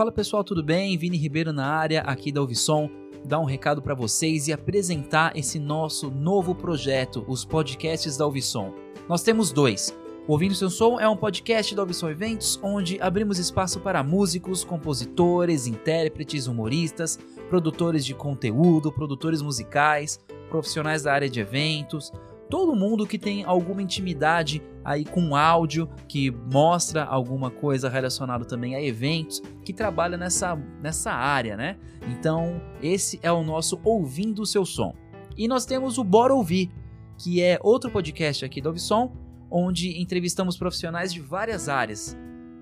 Fala 0.00 0.10
pessoal, 0.10 0.42
tudo 0.42 0.62
bem? 0.62 0.96
Vini 0.96 1.18
Ribeiro 1.18 1.52
na 1.52 1.66
área 1.66 2.00
aqui 2.00 2.32
da 2.32 2.40
Ovisom. 2.40 2.88
Dar 3.22 3.38
um 3.38 3.44
recado 3.44 3.82
para 3.82 3.94
vocês 3.94 4.48
e 4.48 4.52
apresentar 4.52 5.36
esse 5.36 5.58
nosso 5.58 6.10
novo 6.10 6.54
projeto, 6.54 7.22
os 7.28 7.44
podcasts 7.44 8.16
da 8.16 8.26
Ovisom. 8.26 8.72
Nós 9.06 9.22
temos 9.22 9.52
dois. 9.52 9.94
O 10.26 10.32
Ouvindo 10.32 10.54
Seu 10.54 10.70
Som 10.70 10.98
é 10.98 11.06
um 11.06 11.18
podcast 11.18 11.74
da 11.74 11.82
Ovisom 11.82 12.08
Eventos 12.08 12.58
onde 12.62 12.98
abrimos 12.98 13.38
espaço 13.38 13.78
para 13.78 14.02
músicos, 14.02 14.64
compositores, 14.64 15.66
intérpretes, 15.66 16.46
humoristas, 16.46 17.18
produtores 17.50 18.02
de 18.02 18.14
conteúdo, 18.14 18.90
produtores 18.90 19.42
musicais, 19.42 20.18
profissionais 20.48 21.02
da 21.02 21.12
área 21.12 21.28
de 21.28 21.40
eventos, 21.40 22.10
todo 22.50 22.74
mundo 22.74 23.06
que 23.06 23.18
tem 23.18 23.44
alguma 23.44 23.80
intimidade 23.80 24.60
aí 24.84 25.04
com 25.04 25.36
áudio, 25.36 25.88
que 26.08 26.30
mostra 26.30 27.04
alguma 27.04 27.50
coisa 27.50 27.88
relacionada 27.88 28.44
também 28.44 28.74
a 28.74 28.82
eventos, 28.82 29.40
que 29.64 29.72
trabalha 29.72 30.16
nessa, 30.16 30.56
nessa 30.82 31.12
área, 31.12 31.56
né? 31.56 31.78
Então, 32.08 32.60
esse 32.82 33.20
é 33.22 33.30
o 33.30 33.44
nosso 33.44 33.80
Ouvindo 33.84 34.42
o 34.42 34.46
Seu 34.46 34.66
Som. 34.66 34.94
E 35.36 35.46
nós 35.46 35.64
temos 35.64 35.96
o 35.96 36.04
Bora 36.04 36.34
Ouvir, 36.34 36.70
que 37.16 37.40
é 37.40 37.58
outro 37.62 37.90
podcast 37.90 38.44
aqui 38.44 38.60
do 38.60 38.70
Ovisom, 38.70 39.12
onde 39.50 40.00
entrevistamos 40.00 40.56
profissionais 40.56 41.12
de 41.12 41.20
várias 41.20 41.68
áreas, 41.68 42.16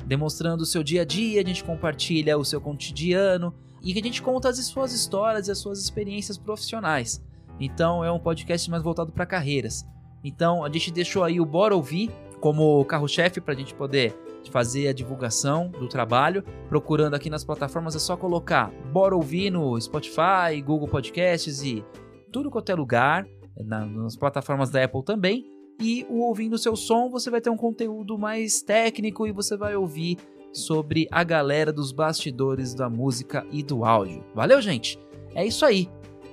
demonstrando 0.06 0.62
o 0.62 0.66
seu 0.66 0.82
dia 0.82 1.02
a 1.02 1.04
dia, 1.04 1.40
a 1.40 1.44
gente 1.44 1.64
compartilha 1.64 2.36
o 2.36 2.44
seu 2.44 2.60
cotidiano 2.60 3.54
e 3.82 3.92
que 3.92 4.00
a 4.00 4.02
gente 4.02 4.20
conta 4.22 4.48
as 4.48 4.58
suas 4.66 4.92
histórias 4.92 5.48
e 5.48 5.50
as 5.50 5.58
suas 5.58 5.80
experiências 5.80 6.36
profissionais. 6.36 7.22
Então 7.60 8.04
é 8.04 8.10
um 8.10 8.18
podcast 8.18 8.70
mais 8.70 8.82
voltado 8.82 9.12
para 9.12 9.26
carreiras. 9.26 9.86
Então 10.22 10.64
a 10.64 10.70
gente 10.70 10.90
deixou 10.90 11.24
aí 11.24 11.40
o 11.40 11.46
Bora 11.46 11.74
Ouvir 11.74 12.10
como 12.40 12.84
carro-chefe 12.84 13.40
para 13.40 13.54
a 13.54 13.56
gente 13.56 13.74
poder 13.74 14.14
fazer 14.50 14.88
a 14.88 14.92
divulgação 14.92 15.68
do 15.68 15.88
trabalho. 15.88 16.42
Procurando 16.68 17.14
aqui 17.14 17.28
nas 17.28 17.44
plataformas 17.44 17.94
é 17.94 17.98
só 17.98 18.16
colocar 18.16 18.70
Bora 18.92 19.14
Ouvir 19.14 19.50
no 19.50 19.78
Spotify, 19.80 20.60
Google 20.64 20.88
Podcasts 20.88 21.62
e 21.62 21.84
tudo 22.32 22.50
quanto 22.50 22.70
é 22.70 22.74
lugar, 22.74 23.26
na, 23.56 23.84
nas 23.84 24.16
plataformas 24.16 24.70
da 24.70 24.84
Apple 24.84 25.04
também. 25.04 25.44
E 25.80 26.04
o 26.08 26.20
Ouvindo 26.20 26.58
Seu 26.58 26.74
Som 26.74 27.08
você 27.08 27.30
vai 27.30 27.40
ter 27.40 27.50
um 27.50 27.56
conteúdo 27.56 28.18
mais 28.18 28.62
técnico 28.62 29.26
e 29.26 29.32
você 29.32 29.56
vai 29.56 29.76
ouvir 29.76 30.16
sobre 30.52 31.06
a 31.10 31.22
galera 31.22 31.72
dos 31.72 31.92
bastidores 31.92 32.74
da 32.74 32.88
música 32.88 33.46
e 33.52 33.62
do 33.62 33.84
áudio. 33.84 34.24
Valeu, 34.34 34.60
gente? 34.60 34.98
É 35.34 35.46
isso 35.46 35.64
aí. 35.64 35.88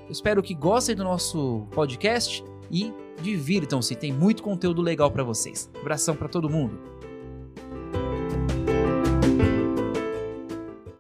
Eu 0.06 0.12
espero 0.12 0.44
que 0.44 0.54
gostem 0.54 0.96
do 0.96 1.04
nosso 1.04 1.68
podcast 1.72 2.44
e 2.72 2.94
divirtam-se, 3.22 3.96
tem 3.96 4.12
muito 4.12 4.44
conteúdo 4.44 4.82
legal 4.82 5.10
para 5.10 5.24
vocês. 5.24 5.70
Abração 5.80 6.16
para 6.16 6.28
todo 6.28 6.50
mundo. 6.50 6.95